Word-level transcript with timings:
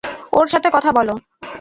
ওর 0.33 0.47
সাথে 0.47 0.69
কথা 0.75 0.89
বলো! 0.97 1.13